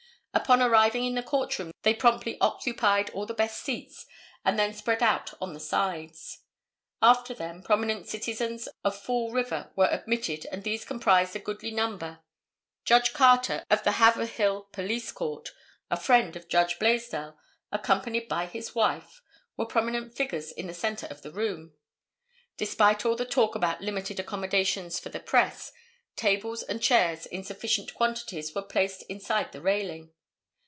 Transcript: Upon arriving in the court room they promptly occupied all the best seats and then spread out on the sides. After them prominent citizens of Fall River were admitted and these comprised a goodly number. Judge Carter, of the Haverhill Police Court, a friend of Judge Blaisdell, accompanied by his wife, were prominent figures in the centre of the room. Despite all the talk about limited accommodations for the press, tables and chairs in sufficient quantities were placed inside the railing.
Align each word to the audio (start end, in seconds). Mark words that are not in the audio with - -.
Upon 0.33 0.61
arriving 0.61 1.03
in 1.03 1.15
the 1.15 1.23
court 1.23 1.59
room 1.59 1.71
they 1.83 1.93
promptly 1.93 2.37
occupied 2.39 3.09
all 3.09 3.25
the 3.25 3.33
best 3.33 3.61
seats 3.61 4.05
and 4.45 4.57
then 4.57 4.73
spread 4.73 5.03
out 5.03 5.33
on 5.41 5.51
the 5.53 5.59
sides. 5.59 6.39
After 7.01 7.33
them 7.33 7.61
prominent 7.61 8.07
citizens 8.07 8.69
of 8.81 8.95
Fall 8.97 9.33
River 9.33 9.73
were 9.75 9.89
admitted 9.91 10.47
and 10.49 10.63
these 10.63 10.85
comprised 10.85 11.35
a 11.35 11.39
goodly 11.39 11.69
number. 11.71 12.19
Judge 12.85 13.11
Carter, 13.11 13.65
of 13.69 13.83
the 13.83 13.91
Haverhill 13.93 14.69
Police 14.71 15.11
Court, 15.11 15.51
a 15.89 15.97
friend 15.97 16.37
of 16.37 16.47
Judge 16.47 16.79
Blaisdell, 16.79 17.37
accompanied 17.73 18.29
by 18.29 18.45
his 18.45 18.73
wife, 18.73 19.21
were 19.57 19.65
prominent 19.65 20.15
figures 20.15 20.53
in 20.53 20.67
the 20.67 20.73
centre 20.73 21.07
of 21.07 21.23
the 21.23 21.31
room. 21.31 21.73
Despite 22.55 23.05
all 23.05 23.17
the 23.17 23.25
talk 23.25 23.53
about 23.53 23.81
limited 23.81 24.17
accommodations 24.17 24.97
for 24.97 25.09
the 25.09 25.19
press, 25.19 25.73
tables 26.15 26.63
and 26.63 26.81
chairs 26.81 27.25
in 27.25 27.43
sufficient 27.43 27.93
quantities 27.93 28.55
were 28.55 28.61
placed 28.61 29.03
inside 29.09 29.51
the 29.51 29.61
railing. 29.61 30.13